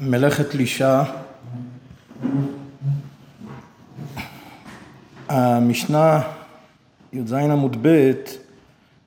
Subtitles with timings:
[0.00, 1.04] מלאכת לישה.
[5.28, 6.20] המשנה
[7.12, 8.12] י"ז עמוד ב',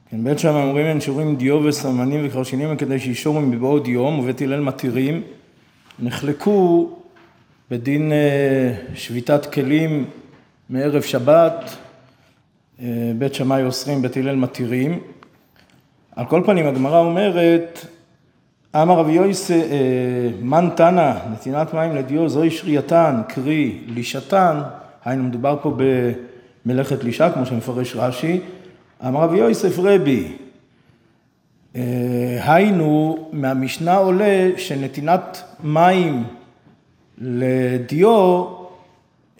[0.09, 4.59] כן, בית שם אומרים אין שורים דיו וסמנים וקרשינים כדי שישורו מבעוד יום ובית הלל
[4.59, 5.23] מתירים,
[5.99, 6.89] נחלקו
[7.71, 10.05] בדין אה, שביתת כלים
[10.69, 11.75] מערב שבת,
[12.81, 14.99] אה, בית שמאי אוסרים, בית הלל מתירים.
[16.15, 17.85] על כל פנים הגמרא אומרת
[18.75, 19.57] אמר רבי יויס, אה,
[20.41, 24.61] מן תנא, נתינת מים לדיו, זוהי שרייתן, קרי לישתן,
[25.05, 25.77] היינו מדובר פה
[26.65, 28.39] במלאכת לישה, כמו שמפרש רש"י,
[29.07, 30.31] אמר רבי יוסף רבי,
[31.75, 31.81] אה,
[32.45, 36.23] היינו, מהמשנה עולה שנתינת מים
[37.17, 38.45] לדיו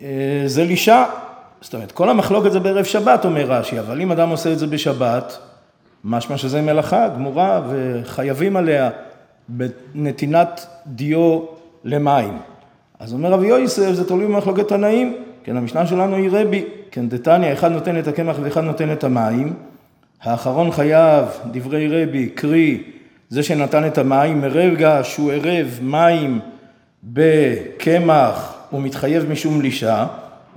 [0.02, 1.06] אה, זה לישה.
[1.62, 4.68] זאת אומרת, כל המחלוקת זה בערב שבת, אומר רש"י, אבל אם אדם עושה את זה
[4.68, 5.38] בשבת,
[6.04, 8.90] משמע שזה מלאכה גמורה וחייבים עליה.
[9.52, 11.40] בנתינת דיו
[11.84, 12.38] למים.
[13.00, 17.54] אז אומר רבי יוסף, זה תלוי במחלוקת תנאים, כן, המשנה שלנו היא רבי, כן, דתניא,
[17.54, 19.54] אחד נותן את הקמח ואחד נותן את המים,
[20.22, 22.84] האחרון חייב, דברי רבי, קרי,
[23.30, 26.40] זה שנתן את המים, מרגע שהוא ערב מים
[27.04, 30.06] בקמח, הוא מתחייב משום לישה,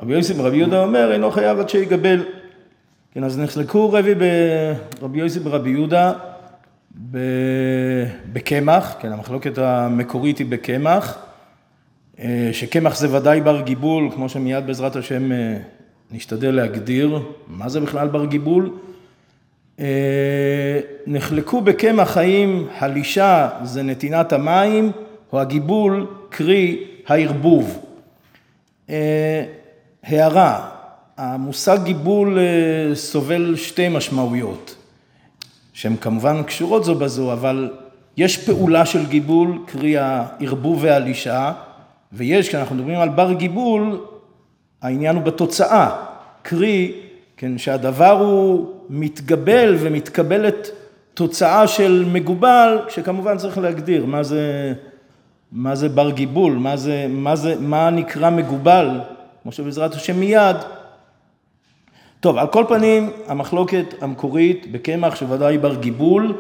[0.03, 2.23] רבי יוסף רבי יהודה אומר, אינו חייב עד שיגבל.
[3.15, 4.15] כן, אז נחלקו רבי
[5.01, 6.13] ברבי יוסף ורבי יהודה
[8.33, 11.19] בקמח, כן, המחלוקת המקורית היא בקמח,
[12.19, 15.57] אה, שקמח זה ודאי בר גיבול, כמו שמיד בעזרת השם אה,
[16.11, 18.71] נשתדל להגדיר, מה זה בכלל בר גיבול.
[19.81, 24.93] אה, נחלקו בקמח האם הלישה זה נתינת המים,
[25.33, 27.81] או הגיבול, קרי הערבוב.
[30.03, 30.69] הערה,
[31.17, 32.39] המושג גיבול
[32.95, 34.84] סובל שתי משמעויות.
[35.75, 37.71] שהן כמובן קשורות זו בזו, אבל
[38.17, 41.53] יש פעולה של גיבול, קרי הערבוב והלישה,
[42.13, 44.01] ויש, כשאנחנו מדברים על בר גיבול,
[44.83, 45.91] העניין הוא בתוצאה,
[46.43, 46.93] קרי,
[47.37, 50.69] כן, שהדבר הוא מתגבל ומתקבלת
[51.15, 54.73] תוצאה של מגובל, שכמובן צריך להגדיר מה זה,
[55.53, 59.01] מה זה בר גיבול, מה, זה, מה, זה, מה נקרא מגובל,
[59.43, 60.57] כמו שבעזרת השם מיד
[62.25, 66.35] טוב, על כל פנים, המחלוקת המקורית בקמח שוודאי בר גיבול,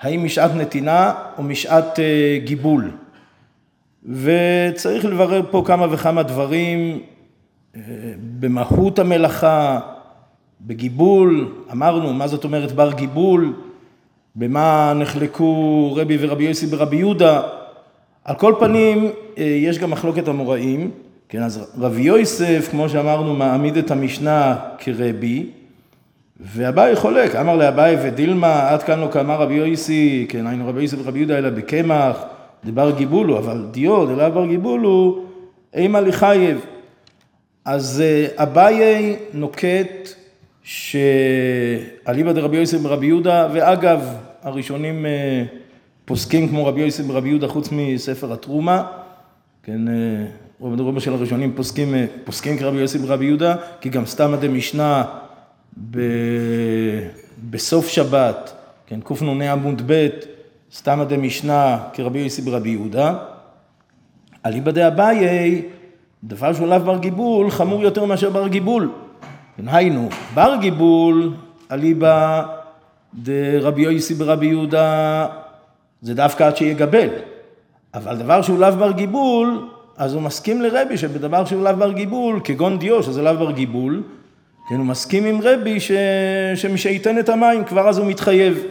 [0.00, 2.90] האם משעת נתינה או משעת אה, גיבול.
[4.08, 7.00] וצריך לברר פה כמה וכמה דברים
[7.76, 7.80] אה,
[8.40, 9.80] במהות המלאכה,
[10.60, 13.52] בגיבול, אמרנו, מה זאת אומרת בר גיבול,
[14.36, 17.42] במה נחלקו רבי ורבי יוסי ברבי יהודה.
[18.24, 20.90] על כל פנים, אה, יש גם מחלוקת המוראים.
[21.32, 25.46] כן, אז רבי יוסף, כמו שאמרנו, מעמיד את המשנה כרבי,
[26.40, 30.96] ואביי חולק, אמר לאביי ודילמה, עד כאן לא כאמר רבי יוסי, כן, היינו רבי יוסף
[31.02, 32.22] ורבי יהודה אלא בקמח,
[32.64, 35.24] דבר גיבולו, אבל דיו דלאו בר גיבולו,
[35.74, 36.66] אימה לחייב.
[37.64, 40.08] אז אה, אביי נוקט
[40.62, 45.44] שאליבא דרבי יוסף ורבי יהודה, ואגב, הראשונים אה,
[46.04, 48.86] פוסקים כמו רבי יוסף ורבי יהודה חוץ מספר התרומה,
[49.62, 49.80] כן,
[50.62, 54.48] אה, רוב הדרובה של הראשונים פוסקים, פוסקים כרבי יוסי ורבי יהודה, כי גם סתם עדי
[54.48, 55.04] משנה
[55.90, 55.98] ב...
[57.50, 58.52] בסוף שבת,
[58.86, 60.08] כן, קנ"ה עמוד ב',
[60.74, 63.14] סתם עדי משנה כרבי יוסי ורבי יהודה.
[64.46, 65.62] אליבא דאביי,
[66.24, 68.92] דבר שהוא לאו בר גיבול, חמור יותר מאשר בר גיבול.
[69.56, 71.34] כן, היינו, בר גיבול,
[71.70, 72.42] אליבא
[73.14, 75.26] דרבי יוסי ברבי יהודה,
[76.02, 77.08] זה דווקא עד שיגבל.
[77.94, 82.40] אבל דבר שהוא לאו בר גיבול, אז הוא מסכים לרבי שבדבר שהוא לאו בר גיבול,
[82.44, 84.02] כגון דיו, שזה לאו בר גיבול,
[84.68, 85.92] כן, הוא מסכים עם רבי ש...
[86.54, 88.62] שמשייתן את המים, כבר אז הוא מתחייב.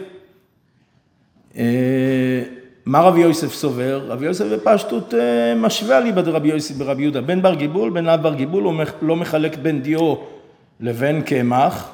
[1.56, 2.42] אה,
[2.86, 4.04] מה רבי יוסף סובר?
[4.06, 8.18] רבי יוסף בפשטות אה, משווה לי ברבי יוסף ברבי יהודה, בין בר גיבול, בין לאו
[8.22, 10.14] בר גיבול, הוא לא מחלק בין דיו
[10.80, 11.92] לבין קמח,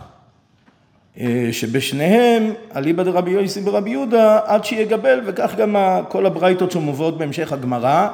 [1.20, 5.76] אה, שבשניהם אליבא דרבי יוסי ברבי יהודה עד שיגבל וכך גם
[6.08, 8.08] כל הברייתות שמובאות בהמשך הגמרא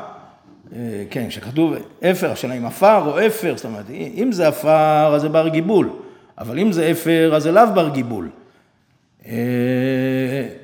[1.11, 1.75] כן, שכתוב
[2.11, 5.91] אפר, השאלה אם עפר או אפר, זאת אומרת, אם זה עפר אז זה בר גיבול,
[6.39, 8.29] אבל אם זה אפר אז זה לאו בר גיבול.
[9.27, 9.33] אה,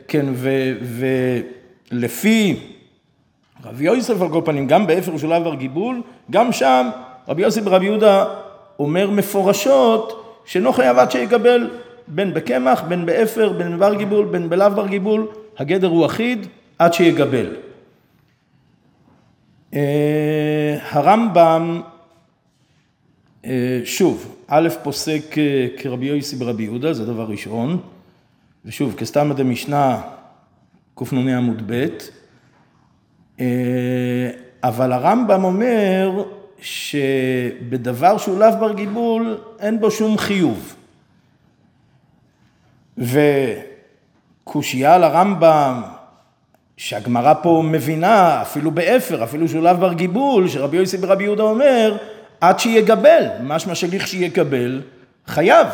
[0.09, 0.27] כן,
[1.93, 2.57] ולפי
[3.65, 6.89] רבי יוסף על כל פנים, גם באפר שהוא לאו בר גיבול, גם שם
[7.29, 8.25] רבי יוסף ורבי יהודה
[8.79, 11.71] אומר מפורשות שאינו חייב עד שיגבל
[12.09, 15.27] בין בקמח, בין באפר, בין בבר גיבול, בין בלאו בר גיבול,
[15.59, 16.47] הגדר הוא אחיד
[16.79, 17.47] עד שיגבל.
[19.75, 21.81] אה, הרמב"ם,
[23.45, 27.81] אה, שוב, א' פוסק אה, כרבי יוסי ברבי יהודה, זה דבר ראשון,
[28.65, 30.01] ושוב, כסתמא דמשנה,
[30.95, 31.87] קנ"ה עמוד ב',
[34.63, 36.25] אבל הרמב"ם אומר
[36.61, 40.77] שבדבר שהוא לאו בר גיבול, אין בו שום חיוב.
[42.99, 45.83] וקושייה לרמב"ם,
[46.81, 51.97] שהגמרא פה מבינה, אפילו באפר, אפילו לאו בר גיבול, שרבי יוסי ברבי יהודה אומר,
[52.41, 54.83] עד שיגבל, משמע ששייך שיגבל,
[55.27, 55.67] חייב.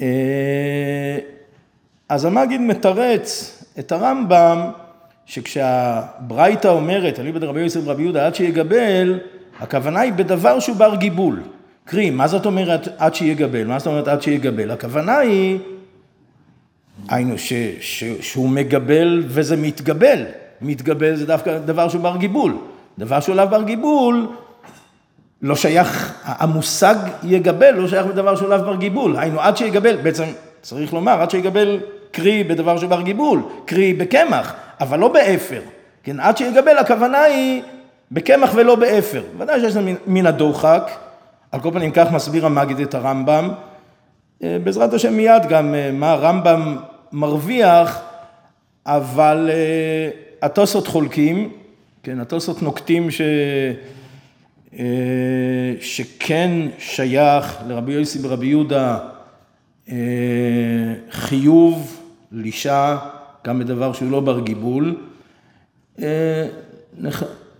[0.00, 1.18] אה,
[2.08, 4.70] אז המגיד מתרץ את הרמב"ם,
[5.26, 9.20] שכשהברייתא אומרת, אליבא דרבי יוסף ורבי יהודה עד שיגבל,
[9.60, 11.42] הכוונה היא בדבר שהוא בר גיבול.
[11.84, 13.64] קרי, מה זאת אומרת עד שיגבל?
[13.64, 14.70] מה זאת אומרת עד שיגבל?
[14.70, 15.58] הכוונה היא,
[17.08, 20.24] היינו, ש, ש, שהוא מגבל וזה מתגבל.
[20.60, 22.56] מתגבל זה דווקא דבר שהוא בר גיבול.
[22.98, 24.26] דבר שהוא לאו בר גיבול,
[25.42, 26.94] לא שייך, המושג
[27.24, 29.16] יגבל לא שייך לדבר שהוא לאו בר גיבול.
[29.16, 30.24] היינו, עד שיגבל, בעצם
[30.62, 31.80] צריך לומר, עד שיגבל
[32.10, 35.60] קרי בדבר שהוא בר גיבול, קרי בקמח, אבל לא באפר.
[36.02, 37.62] כן, עד שיגבל הכוונה היא
[38.12, 39.22] בקמח ולא באפר.
[39.38, 40.90] ודאי שיש לנו מן הדוחק,
[41.52, 43.50] על כל פנים כך מסביר המגיד את הרמב"ם.
[44.42, 46.76] אה, בעזרת השם מיד גם אה, מה הרמב"ם
[47.16, 48.00] מרוויח,
[48.86, 50.10] אבל אה,
[50.42, 51.52] התוסות חולקים,
[52.02, 53.20] כן, התוסות נוקטים ש...
[55.80, 58.98] שכן שייך לרבי יוסי ברבי יהודה
[61.10, 62.00] חיוב,
[62.32, 62.98] לישה,
[63.46, 64.96] גם בדבר שהוא לא בר גיבול.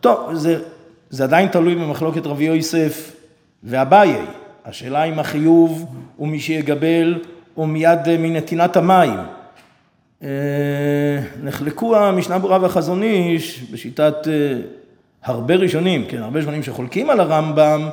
[0.00, 0.62] טוב, זה,
[1.10, 3.16] זה עדיין תלוי במחלוקת רבי יוסף
[3.64, 4.16] ואביי.
[4.64, 5.86] השאלה אם החיוב
[6.16, 7.22] הוא מי שיגבל
[7.56, 9.18] או מיד אה, מנתינת המים.
[10.22, 10.28] אה,
[11.42, 14.58] נחלקו המשנה ברורה והחזון איש בשיטת אה,
[15.24, 17.88] הרבה ראשונים, כן, הרבה ראשונים שחולקים על הרמב"ם,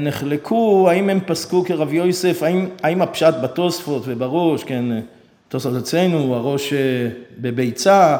[0.00, 4.84] נחלקו האם הם פסקו כרבי יוסף, האם, האם הפשט בתוספות ובראש, כן,
[5.48, 6.72] תוספות אצלנו, הראש
[7.38, 8.16] בביצה,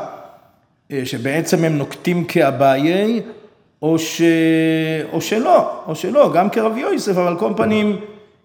[1.05, 3.23] שבעצם הם נוקטים כאביי,
[3.83, 4.23] או, ש...
[5.13, 7.97] או שלא, או שלא, גם כרבי יוסף, אבל כל פנים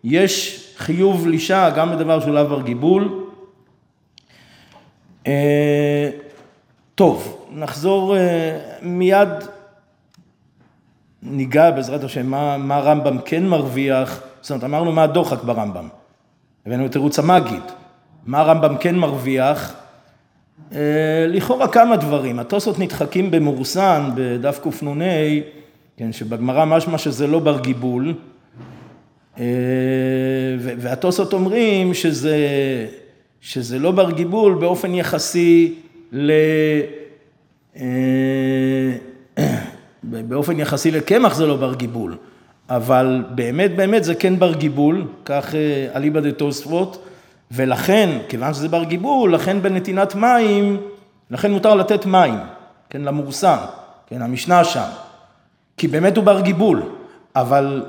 [0.04, 3.23] יש חיוב לישה גם בדבר שהוא לאו בר גיבול.
[5.28, 6.10] אה,
[6.96, 9.30] טוב, נחזור אה, מיד,
[11.24, 15.88] ניגע בעזרת השם מה, מה הרמב"ם כן מרוויח, זאת אומרת אמרנו מה הדוחק ברמב"ם,
[16.66, 17.64] הבאנו את תירוץ המגיד,
[18.26, 19.76] מה הרמב"ם כן מרוויח,
[20.76, 25.04] אה, לכאורה כמה דברים, התוספות נדחקים במורסן בדף קנ"ה,
[25.98, 28.14] כן, שבגמרא משמע שזה לא בר גיבול,
[30.78, 32.38] והתוספות אומרים שזה,
[33.44, 35.76] שזה לא בר גיבול באופן יחסי
[36.12, 36.32] ל...
[37.78, 37.84] אה,
[40.04, 42.18] באופן יחסי לקמח זה לא בר גיבול,
[42.70, 45.56] אבל באמת באמת זה כן בר גיבול, כך
[45.96, 47.06] אליבא דתוספות.
[47.52, 50.82] ולכן, כיוון שזה בר גיבול, לכן בנתינת מים,
[51.32, 52.36] לכן מותר לתת מים,
[52.90, 53.58] כן, למורסם,
[54.08, 54.88] כן, המשנה שם.
[55.78, 56.84] כי באמת הוא בר גיבול,
[57.36, 57.86] אבל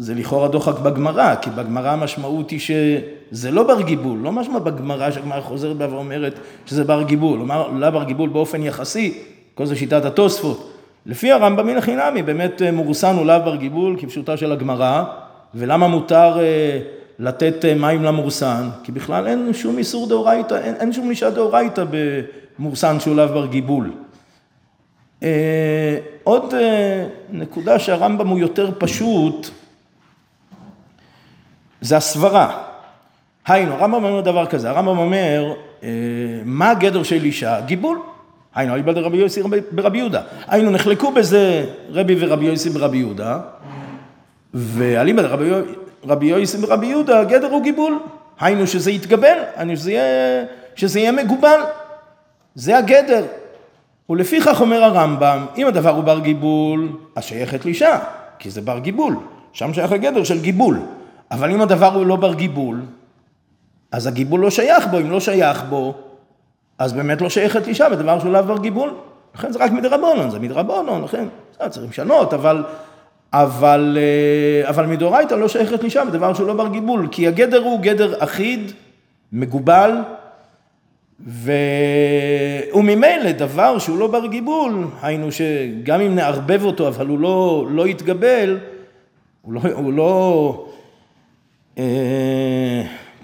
[0.00, 5.10] זה לכאורה דוחק בגמרא, כי בגמרא המשמעות היא שזה לא בר גיבול, לא משמע בגמרא
[5.10, 6.34] שהגמרא חוזרת בה ואומרת
[6.66, 9.18] שזה בר גיבול, אומר לא בר גיבול באופן יחסי,
[9.54, 10.70] כל זה שיטת התוספות.
[11.06, 15.04] לפי הרמב"ם מן החינמי, באמת מורסן הוא לאו בר גיבול כפשוטה של הגמרא,
[15.54, 16.78] ולמה מותר אה,
[17.18, 21.84] לתת אה, מים למורסן, כי בכלל אין שום איסור דאורייתא, אין, אין שום אישה דאורייתא
[22.58, 23.92] במורסן שהוא לאו בר גיבול.
[25.22, 29.50] אה, עוד אה, נקודה שהרמב"ם הוא יותר פשוט,
[31.80, 32.62] זה הסברה.
[33.46, 35.88] היינו, הרמב"ם אומר דבר כזה, הרמב"ם אומר, אה,
[36.44, 37.60] מה הגדר של אישה?
[37.60, 37.98] גיבול.
[38.54, 40.22] היינו, אליבא דרבי יוסי ברבי יהודה.
[40.48, 43.38] היינו, נחלקו בזה רבי ורבי יוסי ברבי יהודה,
[44.54, 45.50] ואליבא דרבי
[46.04, 47.98] רבי יוסי ורבי יהודה, הגדר הוא גיבול.
[48.40, 50.44] היינו שזה יתגבל, היינו שזה יהיה,
[50.74, 51.60] שזה יהיה מגובל.
[52.54, 53.24] זה הגדר.
[54.10, 57.98] ולפיכך אומר הרמב"ם, אם הדבר הוא בר גיבול, אז שייכת לאישה,
[58.38, 59.16] כי זה בר גיבול.
[59.52, 60.80] שם שייך הגדר של גיבול.
[61.30, 62.80] אבל אם הדבר הוא לא בר גיבול,
[63.92, 64.98] אז הגיבול לא שייך בו.
[64.98, 65.94] אם לא שייך בו,
[66.78, 68.94] אז באמת לא שייכת לאישה בדבר שהוא לא בר גיבול.
[69.34, 71.24] לכן זה רק מדרבנון, זה מדרבנון, לכן
[71.70, 72.64] צריך לשנות, אבל
[73.32, 77.80] אבל, אה, אבל מדאורייתא לא שייכת לאישה בדבר שהוא לא בר גיבול, כי הגדר הוא
[77.80, 78.72] גדר אחיד,
[79.32, 79.92] מגובל,
[81.26, 81.52] ו...
[82.74, 87.88] וממילא דבר שהוא לא בר גיבול, היינו שגם אם נערבב אותו אבל הוא לא, לא
[87.88, 88.58] יתגבל,
[89.42, 90.66] הוא לא, הוא לא,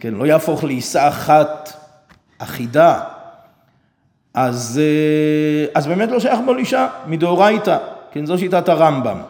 [0.01, 1.73] כן, לא יהפוך לעיסה אחת
[2.39, 3.01] אחידה,
[4.35, 7.79] אז, אה, אז באמת לא שייך בו לאישה, מדאורייתא,
[8.13, 9.21] כן, זו שיטת הרמב"ם.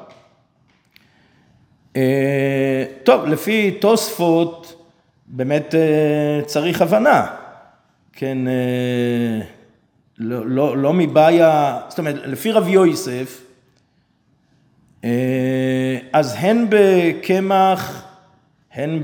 [1.97, 4.83] אה, טוב, לפי תוספות
[5.27, 7.27] באמת אה, צריך הבנה,
[8.13, 9.47] כן, אה,
[10.19, 13.43] לא, לא, לא מבעיה, זאת אומרת, לפי רב יוסף,
[15.05, 18.06] אה, אז הן בקמח,
[18.77, 19.03] הן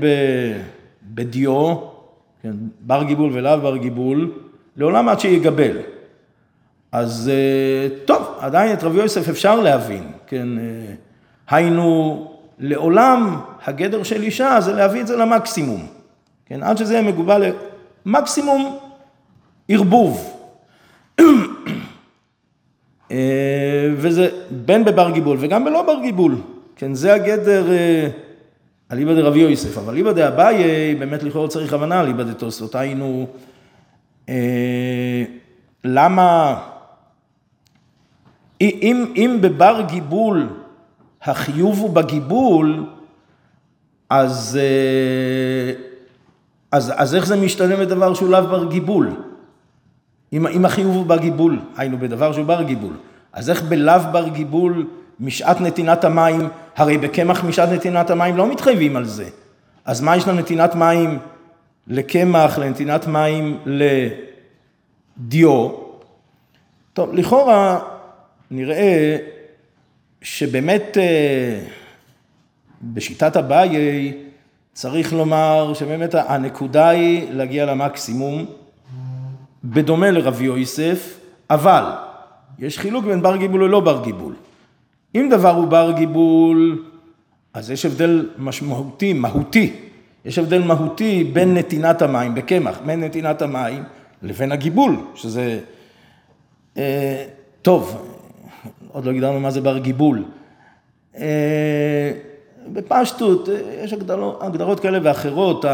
[1.03, 1.75] בדיו,
[2.43, 4.31] כן, בר גיבול ולאו בר גיבול,
[4.77, 5.77] לעולם עד שיגבל.
[6.91, 10.63] אז אה, טוב, עדיין את רב יוסף אפשר להבין, כן, אה,
[11.49, 15.87] היינו, לעולם הגדר של אישה זה להביא את זה למקסימום,
[16.45, 17.43] כן, עד שזה יהיה מגובל
[18.05, 18.77] למקסימום
[19.69, 20.39] ערבוב.
[23.11, 26.35] אה, וזה בין בבר גיבול וגם בלא בר גיבול,
[26.75, 27.65] כן, זה הגדר
[28.93, 33.27] אליבא דרבי יוסף, אבל אליבא דאביי, באמת לכאורה צריך הבנה אליבא דתוספות, היינו,
[35.83, 36.59] למה
[38.61, 40.47] אם, אם בבר גיבול
[41.23, 42.85] החיוב הוא בגיבול,
[44.09, 45.73] אז, אה,
[46.71, 49.15] אז, אז איך זה משתנה בדבר שהוא לאו בר גיבול?
[50.33, 52.93] אם, אם החיוב הוא בגיבול, היינו בדבר שהוא בר גיבול,
[53.33, 54.87] אז איך בלאו בר גיבול
[55.19, 59.29] משעת נתינת המים, הרי בקמח משעת נתינת המים לא מתחייבים על זה.
[59.85, 61.19] אז מה יש לנתינת מים
[61.87, 63.59] לקמח, לנתינת מים
[65.17, 65.69] לדיו?
[66.93, 67.79] טוב, לכאורה
[68.51, 69.17] נראה
[70.21, 71.59] שבאמת אה,
[72.81, 74.13] בשיטת אביי
[74.73, 78.45] צריך לומר שבאמת הנקודה היא להגיע למקסימום,
[79.63, 81.83] בדומה לרבי יוסף, אבל
[82.59, 84.33] יש חילוק בין בר גיבול ללא בר גיבול.
[85.15, 86.85] אם דבר הוא בר גיבול,
[87.53, 89.73] אז יש הבדל משמעותי, מהותי.
[90.25, 93.83] יש הבדל מהותי בין נתינת המים בקמח, בין נתינת המים
[94.21, 95.59] לבין הגיבול, שזה...
[96.77, 97.25] אה,
[97.61, 98.09] טוב,
[98.91, 100.23] עוד לא הגדרנו מה זה בר גיבול.
[101.17, 102.11] אה,
[102.67, 103.49] בפשטות,
[103.83, 105.65] יש הגדרות, הגדרות כאלה ואחרות,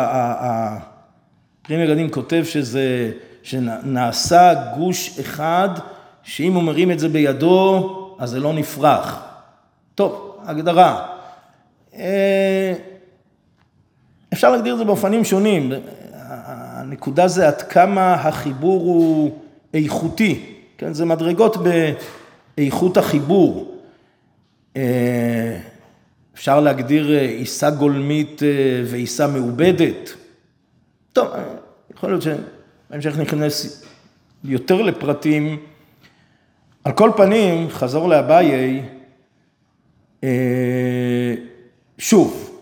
[1.61, 3.11] פרימי גדים כותב שזה,
[3.43, 5.69] שנעשה גוש אחד,
[6.23, 9.28] שאם הוא מרים את זה בידו, אז זה לא נפרח.
[9.99, 11.05] טוב, הגדרה.
[11.95, 12.73] אה,
[14.33, 15.71] אפשר להגדיר את זה באופנים שונים.
[16.13, 19.39] הנקודה זה עד כמה החיבור הוא
[19.73, 20.55] איכותי.
[20.77, 21.93] כן, זה מדרגות ב...
[22.57, 23.77] איכות החיבור.
[24.75, 25.59] אה,
[26.35, 28.41] אפשר להגדיר אה, עיסה גולמית
[28.85, 30.09] ועיסה מעובדת.
[31.13, 31.27] טוב,
[31.95, 33.85] יכול להיות שבהמשך ניכנס
[34.43, 35.59] יותר לפרטים.
[36.83, 38.81] על כל פנים, חזור לאביי,
[41.97, 42.59] שוב,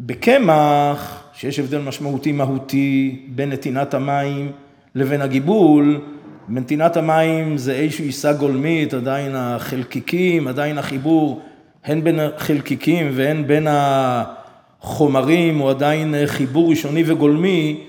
[0.00, 4.52] בקמח, שיש הבדל משמעותי מהותי בין נתינת המים
[4.94, 6.00] לבין הגיבול,
[6.48, 11.40] בנתינת המים זה איזושהי עיסה גולמית, עדיין החלקיקים, עדיין החיבור,
[11.84, 17.80] הן בין החלקיקים והן בין החומרים, הוא עדיין חיבור ראשוני וגולמי,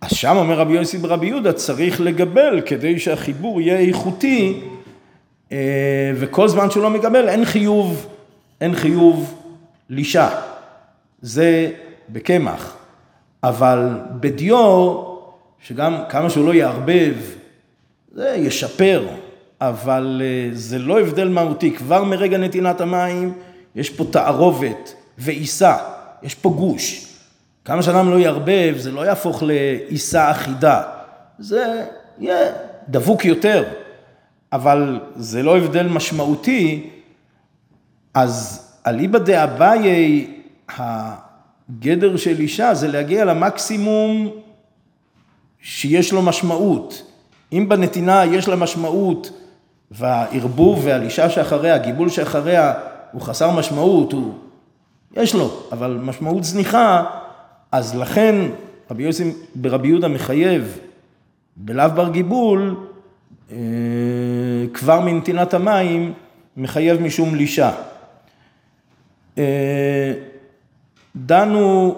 [0.00, 4.79] אז שם אומר רבי יוסי ברבי יהודה, צריך לגבל כדי שהחיבור יהיה איכותי, אה,
[6.14, 8.06] וכל זמן שהוא לא מגבל אין חיוב,
[8.60, 9.42] אין חיוב
[9.88, 10.28] לישה.
[11.22, 11.70] זה
[12.08, 12.76] בקמח.
[13.42, 13.88] אבל
[14.20, 14.94] בדיו,
[15.62, 17.14] שגם כמה שהוא לא יערבב
[18.12, 19.06] זה ישפר,
[19.60, 21.70] אבל אה, זה לא הבדל מהותי.
[21.70, 23.32] כבר מרגע נתינת המים
[23.74, 25.76] יש פה תערובת ועיסה,
[26.22, 27.06] יש פה גוש.
[27.64, 30.82] כמה שאדם לא יערבב, זה לא יהפוך לעיסה אחידה.
[31.38, 31.84] זה
[32.18, 32.52] יהיה
[32.88, 33.64] דבוק יותר,
[34.52, 36.90] אבל זה לא הבדל משמעותי.
[38.14, 40.26] אז אליבא דאביי,
[40.68, 44.28] הגדר של אישה זה להגיע למקסימום
[45.60, 47.02] שיש לו משמעות.
[47.52, 49.30] אם בנתינה יש לה משמעות
[49.90, 52.74] והערבוב והלישה שאחריה, הגיבול שאחריה
[53.12, 54.34] הוא חסר משמעות, הוא,
[55.16, 57.04] יש לו, אבל משמעות זניחה,
[57.72, 58.34] אז לכן
[58.90, 60.78] רבי יוסי ברבי יהודה מחייב
[61.56, 62.76] בלאו בר גיבול,
[64.72, 66.12] כבר מנתינת המים,
[66.56, 67.70] מחייב משום לישה.
[69.38, 70.12] אה,
[71.16, 71.94] דנו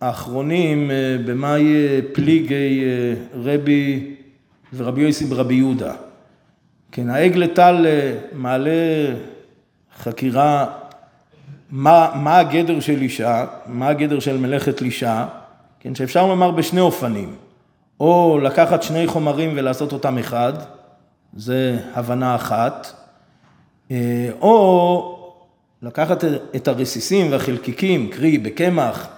[0.00, 1.74] האחרונים אה, במאי
[2.12, 2.84] פליגי
[3.34, 4.14] רבי
[4.74, 5.94] ורבי יוסי ברבי יהודה.
[6.92, 8.70] כן, העגל טל אה, מעלה
[9.98, 10.66] חקירה
[11.70, 15.26] מה, מה הגדר של אישה, מה הגדר של מלאכת לישה,
[15.80, 17.34] כן, שאפשר לומר בשני אופנים,
[18.00, 20.52] או לקחת שני חומרים ולעשות אותם אחד,
[21.36, 22.92] זה הבנה אחת,
[23.90, 23.96] אה,
[24.40, 25.34] או
[25.82, 26.24] לקחת
[26.56, 29.08] את הרסיסים והחלקיקים, קרי בקמח,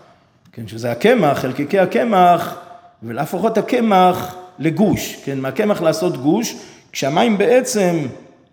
[0.52, 2.58] כן, שזה הקמח, חלקיקי הקמח,
[3.02, 6.56] ולהפוך את הקמח לגוש, כן, מהקמח לעשות גוש,
[6.92, 8.06] כשהמים בעצם,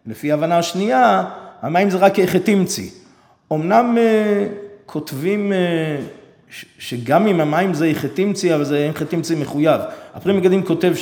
[0.06, 1.24] לפי ההבנה השנייה,
[1.62, 2.90] המים זה רק כחתימצי.
[3.54, 4.48] אמנם אה,
[4.86, 5.98] כותבים אה,
[6.80, 8.94] שגם אם המים זה חתימצי, אבל זה אין
[9.40, 9.82] מחויב.
[10.14, 10.94] הפרי מגדים כותב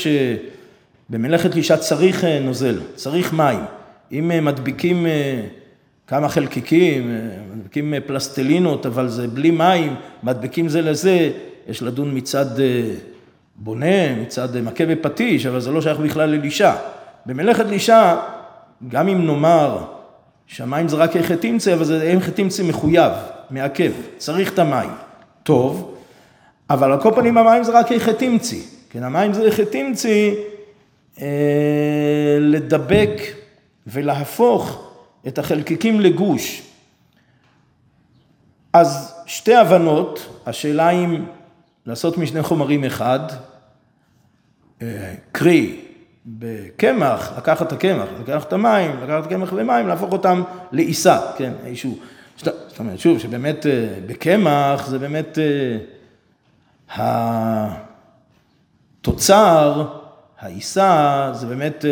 [1.10, 3.60] במלאכת לישה צריך נוזל, צריך מים.
[4.12, 5.06] אם מדביקים
[6.08, 7.18] כמה חלקיקים,
[7.56, 11.32] מדביקים פלסטלינות, אבל זה בלי מים, מדביקים זה לזה,
[11.68, 12.46] יש לדון מצד
[13.56, 16.76] בונה, מצד מכה בפטיש, אבל זה לא שייך בכלל ללישה.
[17.26, 18.18] במלאכת לישה,
[18.88, 19.78] גם אם נאמר
[20.48, 23.12] שהמים זה רק תמצא, אבל זה תמצא מחויב,
[23.52, 24.90] מעכב, צריך את המים.
[25.44, 25.96] טוב,
[26.70, 27.88] אבל על כל פנים המים זה רק
[28.18, 28.56] תמצא.
[28.90, 29.50] כן, המים זה
[30.06, 30.34] אה,
[32.40, 33.22] לדבק
[33.88, 34.92] ולהפוך
[35.28, 36.62] את החלקיקים לגוש.
[38.74, 41.26] אז שתי הבנות, השאלה אם
[41.86, 43.20] לעשות משני חומרים אחד,
[44.82, 45.80] אה, קרי,
[46.26, 51.54] בקמח, לקחת את הקמח, לקחת את המים, לקחת את הקמח ומים, להפוך אותם לעיסה, כן,
[51.66, 51.98] איזשהו,
[52.38, 55.38] זאת אומרת, שוב, שבאמת אה, בקמח זה באמת
[56.98, 57.76] אה,
[59.02, 59.99] התוצר,
[60.40, 61.86] העיסה, זה באמת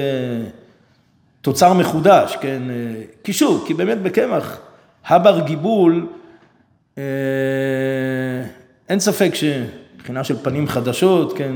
[1.41, 2.63] תוצר מחודש, כן,
[3.23, 4.57] כי שוב, כי באמת בקמח,
[5.07, 6.07] הבר גיבול,
[8.89, 11.53] אין ספק שמבחינה של פנים חדשות, כן,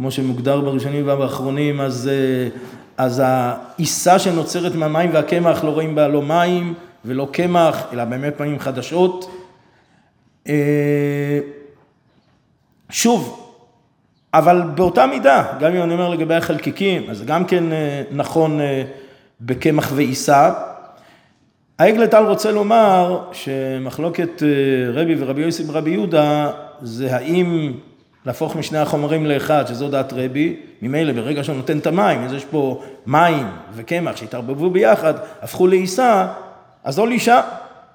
[0.00, 2.48] כמו שמוגדר בראשונים ובאחרונים, אז, אה,
[2.96, 8.58] אז העיסה שנוצרת מהמים והקמח, לא רואים בה לא מים ולא קמח, אלא באמת פנים
[8.58, 9.30] חדשות.
[10.48, 11.38] אה,
[12.90, 13.49] שוב,
[14.34, 18.60] אבל באותה מידה, גם אם אני אומר לגבי החלקיקים, אז גם כן אה, נכון
[19.40, 20.52] בקמח ועיסה.
[21.78, 24.42] העגל טל רוצה לומר שמחלוקת
[24.94, 26.50] רבי ורבי יוסי ורבי יהודה
[26.82, 27.72] זה האם
[28.26, 32.44] להפוך משני החומרים לאחד, שזו דעת רבי, ממילא ברגע שהוא נותן את המים, אז יש
[32.44, 36.26] פה מים וקמח שהתערבבו ביחד, הפכו לעיסה,
[36.84, 37.40] אז לא לאישה,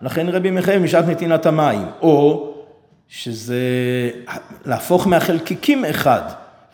[0.01, 2.54] לכן רבי מחייב משעת נתינת המים, או
[3.09, 3.59] שזה
[4.65, 6.21] להפוך מהחלקיקים אחד,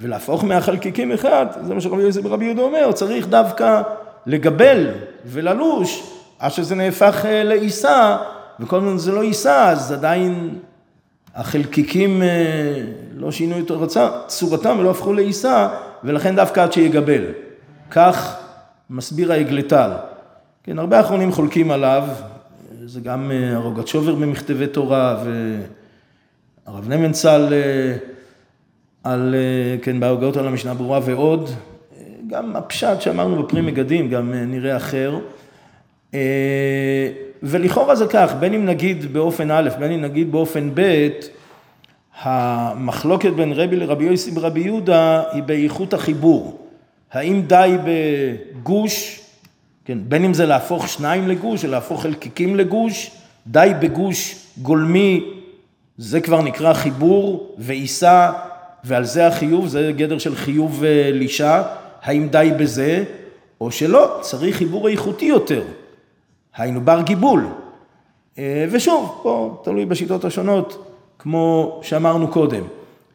[0.02, 3.82] ולהפוך מהחלקיקים אחד, זה מה שרבי יוסף רבי יהודה אומר, צריך דווקא
[4.26, 4.88] לגבל
[5.26, 6.04] וללוש,
[6.40, 8.18] עד שזה נהפך אה, לעיסה,
[8.60, 10.60] וכל הזמן זה לא עיסה, אז עדיין
[11.36, 12.28] החלקיקים אה,
[13.16, 13.72] לא שינו את
[14.28, 15.70] צורתם ולא הפכו לעיסה,
[16.04, 17.24] ולכן דווקא עד שיגבל.
[17.92, 18.38] כך
[18.90, 19.92] מסביר העגלתל.
[20.64, 22.04] כן, הרבה אחרונים חולקים עליו,
[22.86, 25.81] זה גם אה, הרוגת שובר במכתבי תורה, והרב
[26.68, 27.98] נמנצל אה,
[29.04, 29.36] על,
[29.82, 31.50] כן, בהוגות על המשנה ברורה ועוד.
[32.28, 35.20] גם הפשט שאמרנו בפרי מגדים, גם נראה אחר.
[37.44, 41.10] ולכאורה זה כך, בין אם נגיד באופן א', בין אם נגיד באופן ב',
[42.22, 46.68] המחלוקת בין רבי לרבי יוסי ברבי יהודה היא באיכות החיבור.
[47.12, 49.22] האם די בגוש,
[49.86, 53.12] כן, בין אם זה להפוך שניים לגוש, או להפוך חלקיקים לגוש,
[53.48, 55.41] די בגוש גולמי,
[56.02, 58.32] זה כבר נקרא חיבור ועיסה,
[58.84, 61.64] ועל זה החיוב, זה גדר של חיוב אה, לישה,
[62.04, 63.04] האם די בזה,
[63.62, 65.64] או שלא, צריך חיבור איכותי יותר.
[66.56, 67.48] היינו בר גיבול.
[68.38, 70.86] אה, ושוב, פה תלוי בשיטות השונות,
[71.20, 72.64] כמו שאמרנו קודם.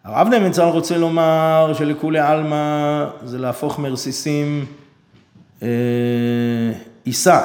[0.05, 4.67] הרב נמנצל רוצה לומר שלכולי עלמא זה להפוך מרסיסים
[5.63, 5.69] אה,
[7.05, 7.41] עיסה,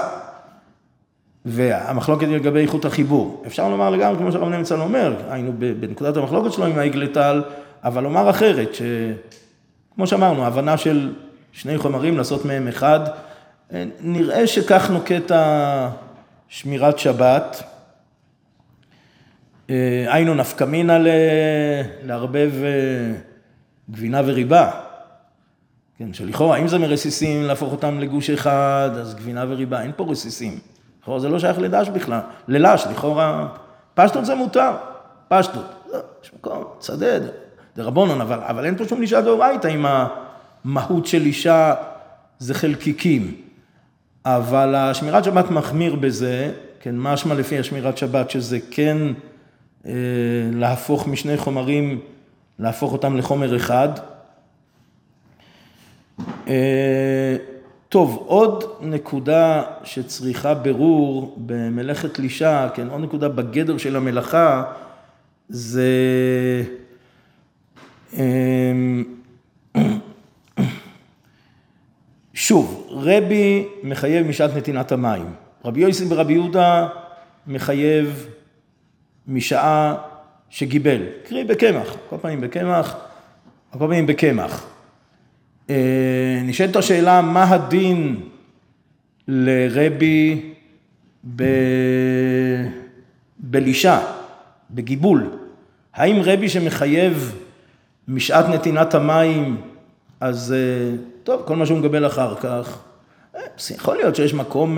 [1.46, 3.44] והמחלוקת היא לגבי איכות החיבור.
[3.48, 7.44] אפשר לומר לגמרי כמו שהרב נמנצל אומר, היינו בנקודת המחלוקת שלו עם העגלתל,
[7.84, 11.14] אבל לומר אחרת, שכמו שאמרנו, הבנה של
[11.52, 13.00] שני חומרים, לעשות מהם אחד,
[14.02, 15.32] נראה שכך נוקט
[16.48, 17.64] שמירת שבת.
[19.70, 20.98] אה, היינו נפקא מינא
[22.04, 23.14] לערבב אה,
[23.92, 24.72] גבינה וריבה.
[25.98, 30.60] כן, שלכאורה, אם זה מרסיסים, להפוך אותם לגוש אחד, אז גבינה וריבה, אין פה רסיסים.
[31.02, 33.48] לכאורה זה לא שייך לדש בכלל, ללש, לכאורה,
[33.94, 34.72] פשטות זה מותר,
[35.28, 35.66] פשטות.
[35.94, 37.22] לא, יש מקום, צדד,
[37.76, 39.86] זה רבונון, אבל, אבל אין פה שום אישה דאורייתא אם
[40.66, 41.74] המהות של אישה
[42.40, 43.36] זה חלקיקים.
[44.26, 48.98] אבל השמירת שבת מחמיר בזה, כן, משמע לפי השמירת שבת, שזה כן
[49.86, 49.92] אה,
[50.52, 52.00] להפוך משני חומרים,
[52.60, 53.90] להפוך אותם לחומר אחד.
[56.48, 57.36] אה,
[57.92, 64.64] טוב, עוד נקודה שצריכה ברור במלאכת לישה, כן, עוד נקודה בגדר של המלאכה,
[65.50, 65.84] זה...
[68.18, 68.72] אה,
[72.34, 75.34] שוב, רבי מחייב משעת נתינת המים.
[75.66, 76.88] רבי יוסי ורבי יהודה
[77.48, 78.28] מחייב
[79.28, 79.96] משעה
[80.50, 82.96] שגיבל, קרי בקמח, כל פעמים בקמח,
[83.72, 84.68] כל פעמים בקמח.
[85.72, 88.20] אה, נשאלת השאלה, מה הדין
[89.28, 90.54] לרבי
[91.36, 91.44] ב...
[93.40, 94.00] בלישה,
[94.72, 95.30] בגיבול?
[95.94, 97.36] האם רבי שמחייב
[98.08, 99.62] משעת נתינת המים
[100.20, 100.56] אז
[101.24, 102.78] טוב, כל מה שהוא מקבל אחר כך,
[103.76, 104.78] יכול להיות שיש מקום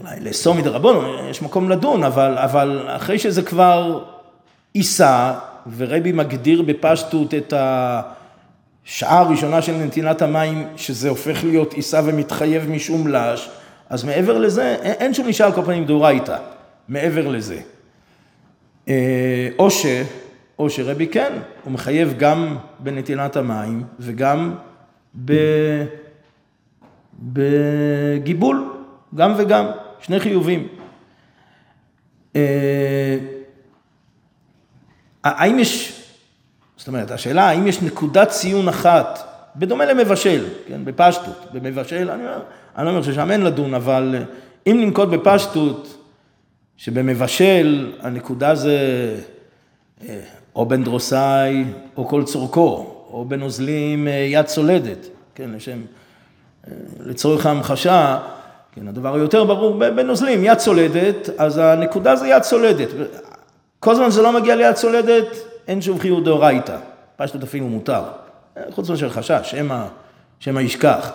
[0.00, 4.04] אולי לאסור מדרבון, יש מקום לדון, אבל, אבל אחרי שזה כבר
[4.74, 5.34] עיסה,
[5.76, 7.52] ורבי מגדיר בפשטות את
[8.86, 13.50] השעה הראשונה של נתינת המים, שזה הופך להיות עיסה ומתחייב משום לש,
[13.90, 16.38] אז מעבר לזה, אין שום אישה על כל פנים דאורייתא,
[16.88, 17.60] מעבר לזה.
[18.88, 19.86] אה, או ש...
[20.58, 21.32] או שרבי כן,
[21.64, 24.54] הוא מחייב גם בנתינת המים וגם
[25.24, 25.32] ב...
[27.22, 28.72] בגיבול,
[29.14, 29.66] גם וגם,
[30.00, 30.68] שני חיובים.
[32.36, 33.16] אה,
[35.24, 36.01] האם יש,
[36.82, 39.18] זאת אומרת, השאלה האם יש נקודת ציון אחת,
[39.56, 42.22] בדומה למבשל, כן, בפשטות, במבשל, אני,
[42.76, 44.16] אני לא אומר ששם אין לדון, אבל
[44.66, 46.04] אם ננקוט בפשטות,
[46.76, 48.78] שבמבשל הנקודה זה
[50.08, 50.20] אה,
[50.56, 51.64] או בן דרוסאי
[51.96, 55.78] או כל צורכו, או בנוזלים אה, יד סולדת, כן, לשם,
[57.00, 58.18] לצורך ההמחשה,
[58.72, 62.88] כן, הדבר היותר ברור בנוזלים, יד סולדת, אז הנקודה זה יד סולדת.
[63.80, 66.76] כל זמן שזה לא מגיע ליד סולדת, אין שוב חיוב דאורייתא.
[67.16, 68.02] פשטות אפילו מותר.
[68.70, 69.54] חוץ מאשר חשש,
[70.40, 71.10] שמא, ישכח.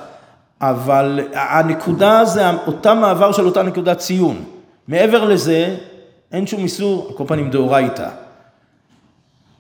[0.62, 4.44] אבל הנקודה זה אותה מעבר של אותה נקודת ציון.
[4.88, 5.76] מעבר לזה,
[6.32, 8.10] אין שום איסור, על כל פנים דאורייתא.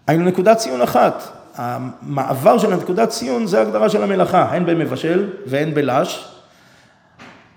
[0.08, 1.24] היינו נקודת ציון אחת.
[1.56, 6.28] המעבר של הנקודת ציון זה הגדרה של המלאכה, הן במבשל והן בלש.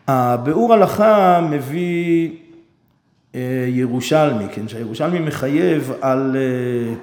[0.08, 2.30] הביאור הלכה מביא
[3.34, 6.94] אה, ירושלמי, כן, שהירושלמי מחייב על אה,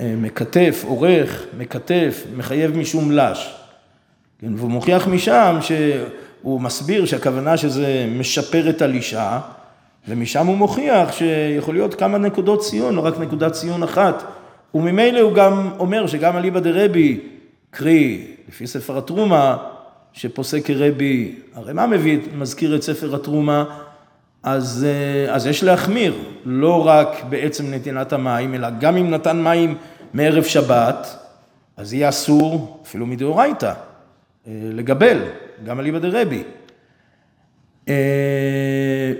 [0.00, 3.54] מקטף, עורך, מקטף, מחייב משום לש.
[4.38, 9.40] כן, והוא מוכיח משם שהוא מסביר שהכוונה שזה משפר את הלישה,
[10.08, 14.24] ומשם הוא מוכיח שיכול להיות כמה נקודות ציון, לא רק נקודת ציון אחת.
[14.74, 17.20] וממילא הוא גם אומר שגם אליבא דרבי,
[17.70, 19.56] קרי, לפי ספר התרומה,
[20.12, 23.64] שפוסק כרבי, הרי מה מביא, מזכיר את ספר התרומה,
[24.42, 29.78] אז, אה, אז יש להחמיר, לא רק בעצם נתינת המים, אלא גם אם נתן מים
[30.14, 31.16] מערב שבת,
[31.76, 33.72] אז יהיה אסור, אפילו מדאורייתא,
[34.46, 35.18] אה, לגבל,
[35.64, 36.42] גם אליבא דרבי.
[37.88, 39.12] אה,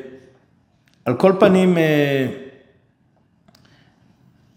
[1.05, 1.79] על כל פנים,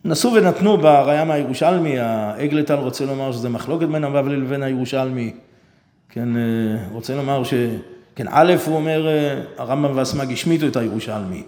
[0.06, 5.34] נסו ונתנו בראיה מהירושלמי, העגלתל רוצה לומר שזה מחלוקת בין הבבלי לבין הירושלמי.
[6.10, 6.30] כן,
[6.92, 7.54] רוצה לומר ש...
[8.16, 11.44] כן, א', הוא אומר, אה, הרמב"ם והסמ"ג השמיטו את הירושלמי.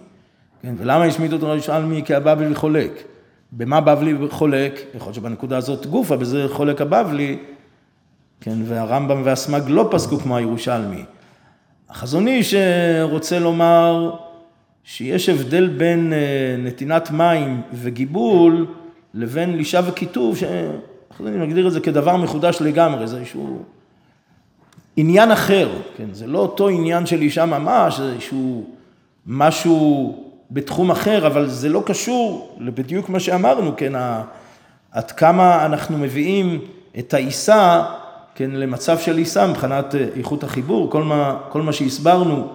[0.62, 2.02] כן, ולמה השמיטו את הירושלמי?
[2.06, 3.04] כי הבבלי חולק.
[3.52, 4.80] במה בבלי חולק?
[4.96, 7.38] יכול להיות שבנקודה הזאת גופה, בזה חולק הבבלי,
[8.42, 11.04] כן, והרמב"ם והסמ"ג לא פסקו כמו הירושלמי.
[11.90, 12.56] החזון איש
[13.02, 14.12] רוצה לומר
[14.84, 18.68] שיש הבדל בין אה, נתינת מים וגיבול
[19.14, 23.64] לבין לישה וכיתוב, שאחרי אני מגדיר את זה כדבר מחודש לגמרי, זה איזשהו
[24.98, 28.66] עניין אחר, כן, זה לא אותו עניין של אישה ממש, זה איזשהו
[29.28, 30.16] משהו
[30.52, 33.94] בתחום אחר, אבל זה לא קשור לבדיוק מה שאמרנו, כן,
[34.92, 36.60] עד כמה אנחנו מביאים
[37.00, 37.84] את העיסה,
[38.36, 42.48] כן, למצב של עיסה מבחינת אה, איכות החיבור, כל מה, כל מה שהסברנו.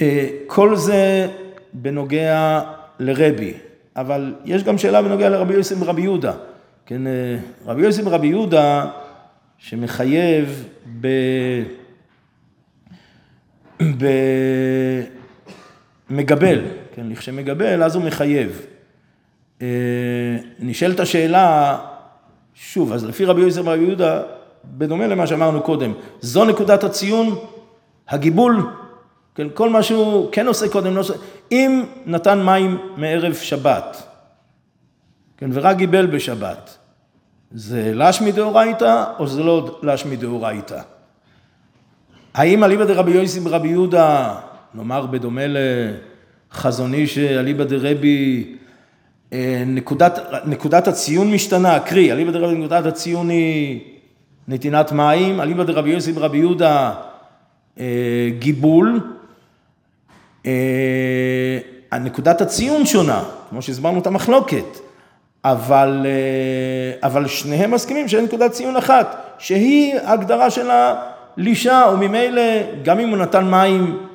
[0.00, 1.28] אה, כל זה
[1.72, 2.60] בנוגע
[2.98, 3.52] לרבי,
[3.96, 6.32] אבל יש גם שאלה בנוגע לרבי יוסי ורבי יהודה.
[6.86, 7.36] כן, אה,
[7.66, 8.86] רבי יוסי ורבי יהודה
[9.60, 10.68] שמחייב
[11.00, 11.08] ב...
[16.10, 18.66] במגבל, כן, לכשמגבל, אז הוא מחייב.
[19.62, 19.66] אה,
[20.58, 21.78] נשאלת השאלה,
[22.54, 24.22] שוב, אז לפי רבי יוסף ורבי יהודה,
[24.64, 27.38] בדומה למה שאמרנו קודם, זו נקודת הציון,
[28.08, 28.70] הגיבול,
[29.34, 31.14] כן, כל מה שהוא כן עושה קודם, לא עושה,
[31.52, 34.02] אם נתן מים מערב שבת,
[35.36, 36.78] כן, ורק גיבל בשבת,
[37.54, 40.80] זה לש מדאורייתא או שזה לא לש מדאורייתא?
[42.34, 44.34] האם אליבא דרבי יוסי ברבי יהודה,
[44.74, 45.42] נאמר בדומה
[46.52, 48.56] לחזון איש אליבא דרבי,
[49.32, 53.80] אה, נקודת, נקודת הציון משתנה, קרי, אליבא דרבי נקודת הציון היא
[54.48, 56.92] נתינת מים, אליבא דרבי יוסי ברבי יהודה
[57.80, 59.00] אה, גיבול,
[60.46, 61.58] אה,
[62.00, 64.89] נקודת הציון שונה, כמו שהסברנו את המחלוקת.
[65.44, 72.42] אבל, אה, אבל שניהם מסכימים שאין נקודת ציון אחת, שהיא הגדרה של הלישה, וממילא
[72.82, 74.06] גם אם הוא נתן מים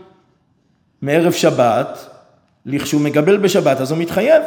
[1.01, 2.09] מערב שבת,
[2.65, 4.43] לכשהוא מגבל בשבת, אז הוא מתחייב,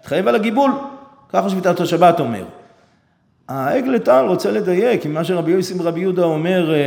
[0.00, 0.72] מתחייב על הגיבול,
[1.28, 2.44] ככה שביתת השבת אומר.
[3.48, 6.78] העגל טל רוצה לדייק עם מה שרבי יוסי ורבי יהודה אומר, אה,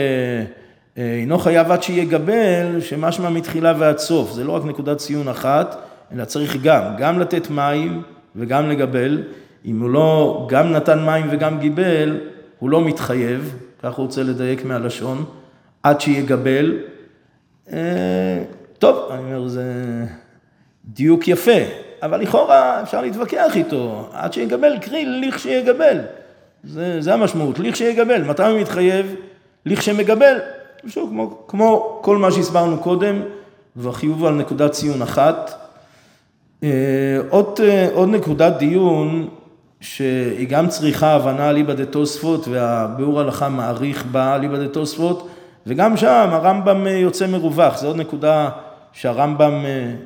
[0.98, 5.76] אה, אינו חייב עד שיגבל, שמשמע מתחילה ועד סוף, זה לא רק נקודת ציון אחת,
[6.14, 8.02] אלא צריך גם, גם לתת מים,
[8.36, 9.24] וגם לגבל.
[9.66, 12.18] אם הוא לא גם נתן מים וגם גיבל,
[12.60, 15.26] הוא לא מתחייב, כך הוא רוצה לדייק מהלשון,
[15.84, 16.78] עד שיגבל.
[17.74, 18.44] אה,
[18.80, 19.64] טוב, אני אומר, זה
[20.86, 21.62] דיוק יפה,
[22.02, 25.98] אבל לכאורה אפשר להתווכח איתו, עד שיגבל, קרי, לכשיגבל.
[26.64, 28.24] זה, זה המשמעות, לכשיגבל.
[28.24, 29.16] מתי הוא מתחייב?
[29.66, 30.38] לכשמגבל.
[30.88, 33.22] שוב, כמו, כמו כל מה שהסברנו קודם,
[33.76, 35.65] והחיוב על נקודת ציון אחת.
[36.64, 36.70] אה,
[37.30, 39.30] עוד, אה, עוד נקודת דיון,
[39.82, 45.30] שהיא גם צריכה הבנה אליבא דתוספות, והביאור הלכה מעריך בה אליבא דתוספות,
[45.68, 48.50] וגם שם הרמב"ם יוצא מרווח, זו עוד נקודה
[48.94, 49.54] שהרמב"ם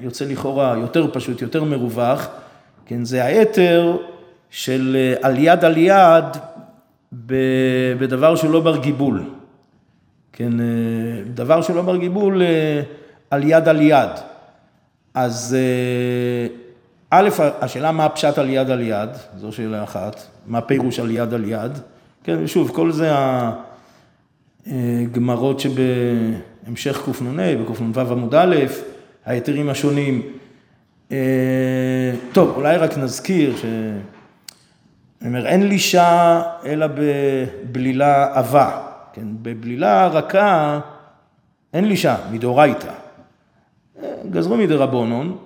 [0.02, 2.28] יוצא לכאורה יותר פשוט, יותר מרווח,
[2.86, 3.98] כן, זה היתר
[4.50, 6.26] של על יד על יד
[8.00, 9.24] בדבר שהוא לא בר גיבול.
[10.34, 10.52] כן,
[11.34, 12.42] דבר שהוא לא בר גיבול
[13.32, 14.10] על יד על יד.
[15.20, 15.58] אז
[17.10, 17.30] א',
[17.62, 21.44] השאלה מה הפשט על יד על יד, זו שאלה אחת, מה פירוש על יד על
[21.46, 21.72] יד.
[22.24, 23.12] כן, שוב, כל זה
[24.68, 28.56] הגמרות שבהמשך קנ"ה, בקנ"ו עמוד א',
[29.26, 30.22] ההיתרים השונים.
[32.32, 33.66] טוב, אולי רק נזכיר ש...
[35.22, 38.82] אני אומר, אין לישה אלא בבלילה עבה,
[39.14, 40.80] כן, בבלילה רכה
[41.74, 43.09] אין לישה, מדאורייתא.
[44.32, 45.38] גזרו מדרבנון,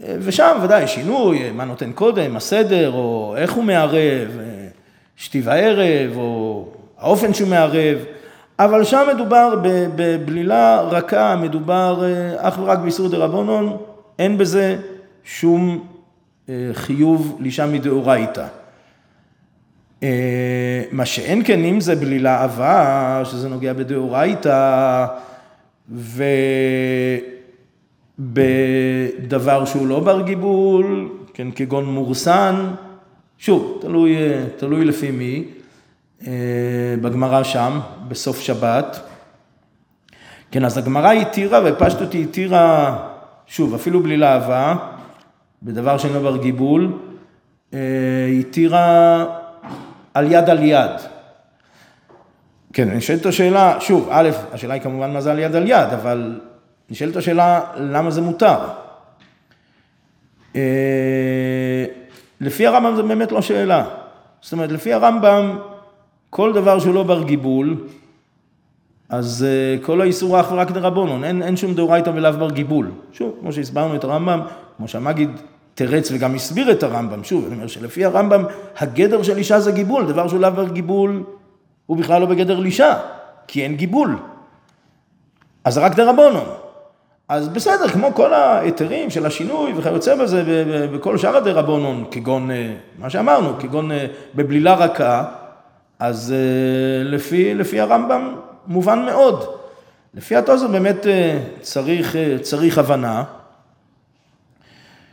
[0.00, 4.38] ושם ודאי שינוי, מה נותן קודם, הסדר, או איך הוא מערב,
[5.16, 6.66] שתי וערב, או
[6.98, 7.98] האופן שהוא מערב,
[8.58, 9.60] אבל שם מדובר
[9.96, 12.04] בבלילה רכה, מדובר
[12.36, 13.76] אך ורק באיסור דרבנון,
[14.18, 14.76] אין בזה
[15.24, 15.86] שום
[16.72, 18.46] חיוב לישה מדאורייתא.
[20.92, 25.06] מה שאין כן, אם זה בלילה עבה, שזה נוגע בדאורייתא,
[28.18, 32.70] ובדבר שהוא לא בר גיבול, כן, כגון מורסן,
[33.38, 34.16] שוב, תלוי,
[34.56, 35.44] תלוי לפי מי,
[37.02, 39.00] בגמרא שם, בסוף שבת.
[40.50, 42.96] כן, אז הגמרא התירה, ופשטות היא התירה,
[43.46, 44.76] שוב, אפילו בלי להבה,
[45.62, 46.92] בדבר שאינו בר גיבול,
[48.40, 49.24] התירה
[50.14, 50.90] על יד על יד.
[52.72, 56.40] כן, נשאלת השאלה, שוב, א', השאלה היא כמובן מה זה על יד על יד, אבל
[56.90, 58.58] נשאלת השאלה למה זה מותר.
[62.40, 63.84] לפי הרמב"ם זה באמת לא שאלה.
[64.40, 65.58] זאת אומרת, לפי הרמב"ם,
[66.30, 67.76] כל דבר שהוא לא בר גיבול,
[69.08, 69.46] אז
[69.82, 72.90] כל האיסור אך ורק דרבנון, אין, אין שום דאורייתא ולאו בר גיבול.
[73.12, 74.40] שוב, כמו שהסברנו את הרמב"ם,
[74.76, 75.30] כמו שהמגיד
[75.74, 78.44] תרץ וגם הסביר את הרמב"ם, שוב, אני אומר שלפי הרמב"ם,
[78.78, 81.24] הגדר של אישה זה גיבול, דבר שהוא לאו בר גיבול,
[81.86, 82.98] הוא בכלל לא בגדר לישה,
[83.46, 84.18] כי אין גיבול.
[85.64, 86.63] אז רק דרבנון.
[87.28, 90.42] אז בסדר, כמו כל ההיתרים של השינוי וכיוצא בזה,
[90.92, 92.50] בכל שאר הדרבנון, כגון,
[92.98, 93.90] מה שאמרנו, כגון
[94.34, 95.24] בבלילה רכה,
[95.98, 96.34] אז
[97.04, 98.34] לפי, לפי הרמב"ם
[98.66, 99.44] מובן מאוד.
[100.14, 101.06] לפי התוספות באמת
[101.60, 103.24] צריך, צריך הבנה.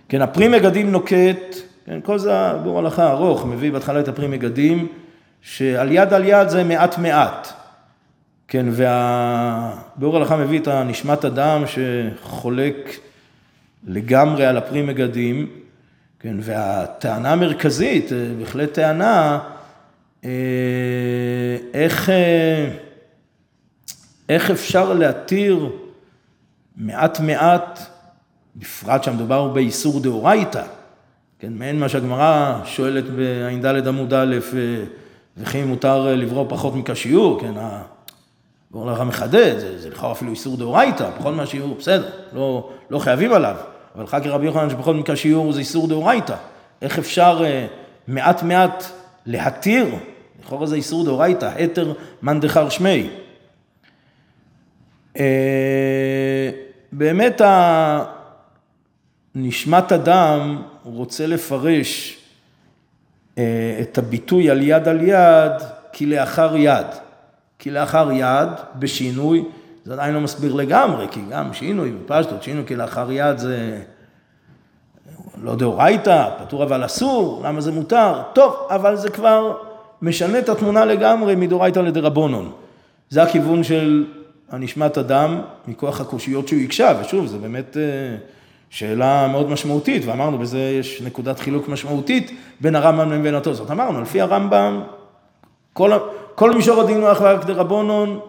[0.10, 4.88] כן, הפרי מגדים נוקט, כן, כל זה בור הלכה ארוך, מביא בהתחלה את הפרי מגדים,
[5.42, 7.54] שעל יד על יד זה מעט מעט.
[8.52, 13.00] כן, והביאור הלכה מביא את הנשמת אדם שחולק
[13.88, 15.48] לגמרי על הפרי מגדים,
[16.20, 18.10] כן, והטענה המרכזית,
[18.40, 19.40] בהחלט טענה,
[21.74, 22.10] איך,
[24.30, 25.70] איך אפשר להתיר
[26.78, 27.80] מעט מעט,
[28.56, 30.64] בפרט שהמדובר באיסור דאורייתא,
[31.40, 34.36] כן, מעין מה שהגמרא שואלת בע"ד עמוד א',
[35.38, 37.54] וכי מותר לברוא פחות מכשיור, כן,
[38.72, 43.34] בואו נראה מחדד, זה, זה לכאורה אפילו איסור דאורייתא, פחות מהשיעור, בסדר, לא, לא חייבים
[43.34, 43.56] עליו,
[43.96, 46.36] אבל חכי רבי יוחנן שפחות מכשיור זה איסור דאורייתא,
[46.82, 47.44] איך אפשר
[48.08, 48.84] מעט מעט
[49.26, 49.86] להתיר,
[50.44, 53.10] לכאורה זה איסור דאורייתא, התר מאן דכר שמי.
[56.92, 57.42] באמת
[59.36, 62.18] נשמת אדם רוצה לפרש
[63.82, 65.62] את הביטוי על יד על יד
[65.94, 66.88] כלאחר יד.
[67.62, 69.44] כלאחר יד, בשינוי,
[69.86, 73.82] זה עדיין לא מסביר לגמרי, כי גם שינוי בפשטות, שינוי כלאחר יד זה
[75.44, 78.22] לא דאורייתא, פטור אבל אסור, למה זה מותר?
[78.34, 79.58] טוב, אבל זה כבר
[80.02, 82.52] משנה את התמונה לגמרי מדאורייתא לדרבנון.
[83.10, 84.06] זה הכיוון של
[84.50, 87.78] הנשמת אדם מכוח הקושיות שהוא הקשה, ושוב, זה באמת
[88.70, 93.72] שאלה מאוד משמעותית, ואמרנו, בזה יש נקודת חילוק משמעותית בין הרמב"ם לבין התוספות.
[93.72, 94.82] אמרנו, לפי הרמב"ם,
[95.74, 95.92] כל,
[96.36, 98.20] כל מישור הדין הוא אך ורק דרבנון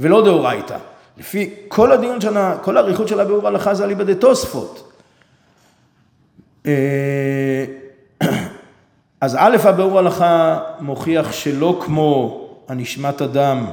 [0.00, 0.76] ולא דאורייתא.
[1.18, 4.92] לפי כל הדיון שלה, כל האריכות שלה באור הלכה זה אליבא דתוספות.
[9.20, 13.66] אז א', הביאור הלכה מוכיח שלא כמו הנשמת אדם,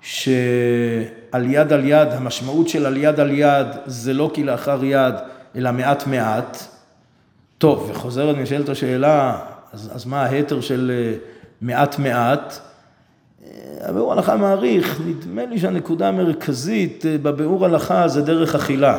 [0.00, 5.14] שעל יד על יד, המשמעות של על יד על יד זה לא כלאחר יד,
[5.56, 6.58] אלא מעט מעט.
[7.58, 9.38] טוב, וחוזרת נשאלת השאלה,
[9.72, 11.18] אז, אז מה ההתר של אה,
[11.60, 12.58] מעט מעט?
[13.82, 18.98] אה, הביאור הלכה מעריך, נדמה לי שהנקודה המרכזית אה, בביאור הלכה זה דרך אכילה.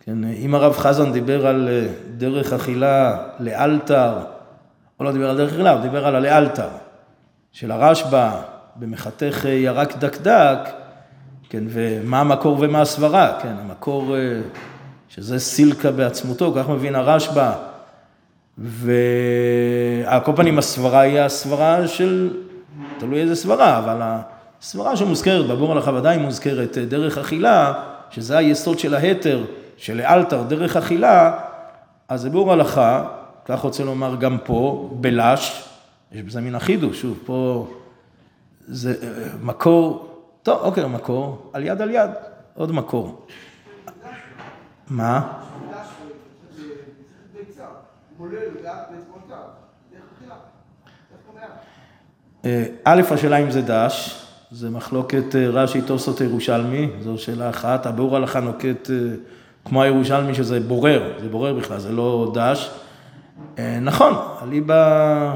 [0.00, 1.68] כן, אם הרב חזן דיבר על
[2.16, 4.18] דרך אכילה לאלתר,
[5.00, 6.68] או לא דיבר על דרך אכילה, הוא דיבר על הלאלתר,
[7.52, 8.30] של הרשב"א,
[8.76, 10.58] במחתך ירק דקדק,
[11.48, 14.16] כן, ומה המקור ומה הסברה, כן, המקור
[15.08, 17.52] שזה סילקה בעצמותו, כך מבין הרשב"א.
[18.58, 22.36] ועל כל פנים הסברה היא הסברה של,
[22.98, 24.00] תלוי איזה סברה, אבל
[24.60, 27.72] הסברה שמוזכרת, בבור הלכה ודאי מוזכרת דרך אכילה,
[28.10, 29.44] שזה היסוד של ההתר,
[29.76, 31.38] שלאלתר דרך אכילה,
[32.08, 33.08] אז זה בור הלכה,
[33.44, 35.68] כך רוצה לומר גם פה, בלש,
[36.12, 37.66] יש בזה מין החידוש, שוב, פה
[38.66, 38.94] זה
[39.42, 40.08] מקור,
[40.42, 42.10] טוב, אוקיי, מקור, על יד על יד,
[42.54, 43.26] עוד מקור.
[44.90, 45.16] מה?
[45.16, 45.44] אה,
[52.84, 57.86] א', השאלה אם זה דש, זה מחלוקת אה, רש"י תוספות ירושלמי, זו שאלה אחת.
[57.86, 58.96] הביאור הלכה נוקט אה,
[59.64, 62.70] כמו הירושלמי שזה בורר, זה בורר בכלל, זה לא דש.
[63.80, 65.34] נכון, אליבא...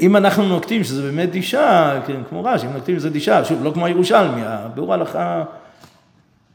[0.00, 3.70] אם אנחנו נוקטים שזה באמת דישה, כן, כמו רש"י, אם נוקטים שזה דישה, שוב, לא
[3.70, 5.44] כמו הירושלמי, הביאור הלכה...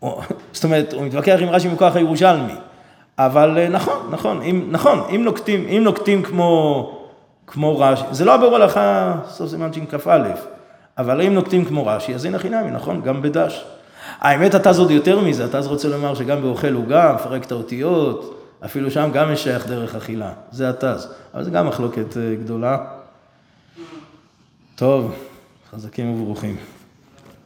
[0.53, 2.53] זאת אומרת, הוא מתווכח עם רש"י מכוח הירושלמי.
[3.17, 6.91] אבל אה, נכון, נכון, אם, נכון, אם נוקטים, אם נוקטים כמו,
[7.47, 10.31] כמו רש"י, זה לא הביאור הלכה סוף סימן שכ"א,
[10.97, 13.65] אבל אם נוקטים כמו רש"י, אז הנה חינמי, נכון, גם בדש.
[14.19, 18.43] האמת, אתה עוד יותר מזה, אתה רוצה לומר שגם באוכל הוא גם, מפרק את האותיות,
[18.65, 22.77] אפילו שם גם יש שייך דרך אכילה, זה התז, אבל זה גם מחלוקת אה, גדולה.
[24.75, 25.15] טוב,
[25.71, 26.76] חזקים וברוכים.